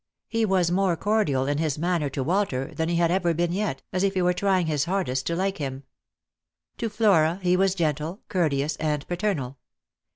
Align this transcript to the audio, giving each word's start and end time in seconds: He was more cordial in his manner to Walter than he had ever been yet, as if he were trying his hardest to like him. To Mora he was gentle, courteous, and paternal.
He 0.27 0.45
was 0.45 0.71
more 0.71 0.97
cordial 0.97 1.45
in 1.45 1.59
his 1.59 1.77
manner 1.77 2.09
to 2.09 2.23
Walter 2.23 2.73
than 2.73 2.89
he 2.89 2.95
had 2.95 3.11
ever 3.11 3.35
been 3.35 3.51
yet, 3.51 3.83
as 3.93 4.01
if 4.03 4.15
he 4.15 4.21
were 4.23 4.33
trying 4.33 4.65
his 4.65 4.85
hardest 4.85 5.27
to 5.27 5.35
like 5.35 5.59
him. 5.59 5.83
To 6.79 6.89
Mora 6.99 7.37
he 7.43 7.55
was 7.55 7.75
gentle, 7.75 8.21
courteous, 8.27 8.75
and 8.77 9.07
paternal. 9.07 9.59